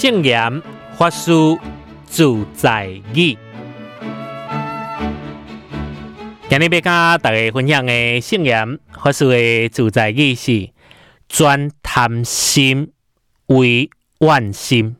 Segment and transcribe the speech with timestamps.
[0.00, 0.62] 圣严
[0.96, 1.30] 法师
[2.06, 3.36] 自在语，
[6.48, 10.70] 今日要跟大家分享的圣严法师的自在语是：
[11.28, 12.90] 转贪心
[13.48, 13.90] 为
[14.20, 14.96] 万心。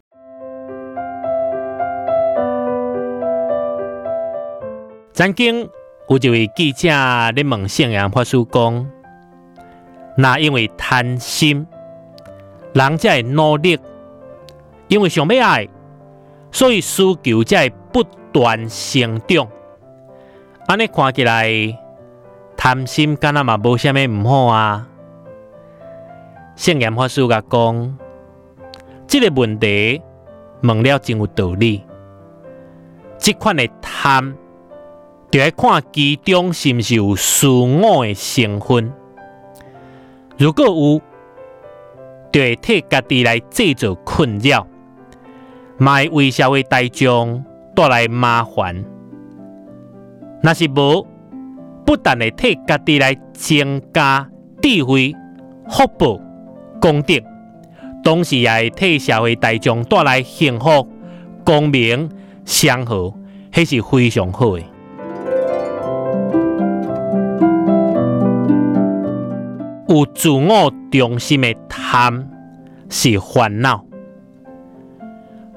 [5.15, 5.67] 曾经
[6.11, 6.91] 有一位记者
[7.31, 8.87] 咧问圣严法师讲：
[10.19, 11.67] 那因为贪心，
[12.75, 13.79] 人才会努力。
[14.91, 15.69] 因为想要爱，
[16.51, 19.47] 所以需求才会不断成长。
[20.67, 21.49] 安尼看起来，
[22.57, 24.89] 贪心敢若嘛无虾米毋好啊。
[26.57, 27.99] 圣严法师甲讲，
[29.07, 30.03] 这个问题
[30.63, 31.85] 问了真有道理。
[33.17, 34.35] 这款的贪，
[35.31, 38.93] 就要看其中是毋是有私我的成分。
[40.37, 41.01] 如果有，
[42.33, 44.67] 就会替家己来制造困扰。
[45.83, 47.43] 卖为社会大众
[47.75, 48.85] 带来麻烦，
[50.43, 51.07] 若是无，
[51.87, 54.29] 不但会替家己来增加
[54.61, 55.17] 智慧、
[55.71, 56.21] 福报、
[56.83, 57.15] 功德，
[58.05, 60.87] 同时也会替社会大众带来幸福、
[61.47, 62.11] 光明、
[62.45, 63.15] 祥和，
[63.51, 64.63] 迄是非常好的。
[69.89, 72.29] 有自我中心的贪
[72.91, 73.90] 是烦恼。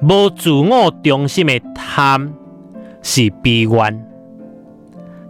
[0.06, 2.34] 无自我中心的贪
[3.02, 4.06] 是悲怨，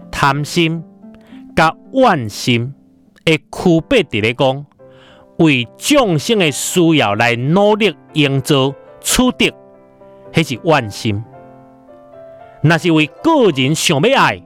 [0.10, 0.84] 贪心
[1.56, 2.74] 甲怨心
[3.24, 4.66] 的区别伫咧讲，
[5.38, 9.54] 为众生的需要来努力营造取得，
[10.32, 11.22] 迄是怨心；
[12.64, 14.42] 若是为个人想要爱，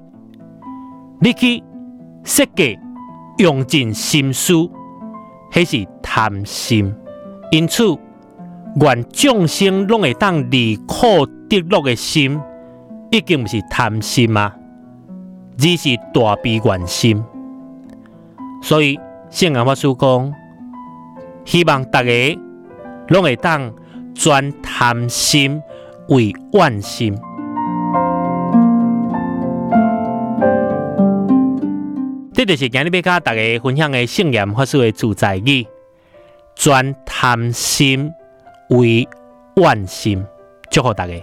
[1.22, 1.64] 你去
[2.26, 2.78] 设计
[3.38, 4.54] 用尽心思，
[5.54, 6.94] 迄是贪心。
[7.52, 7.98] 因此。
[8.76, 12.40] 愿众生拢会当离苦得乐的心，
[13.12, 14.56] 已经毋是贪心啊，
[15.58, 17.24] 而是大悲愿心。
[18.62, 20.34] 所以圣严法师讲，
[21.46, 22.40] 希望大家
[23.08, 23.74] 拢会当
[24.14, 25.62] 转贪心
[26.10, 27.18] 为愿心。
[32.34, 35.66] 这就是今日要甲大家分享的圣严法师的自在语，
[36.56, 38.12] 转贪心。
[38.70, 39.08] 为
[39.56, 40.26] 万心，
[40.70, 41.14] 祝福大家。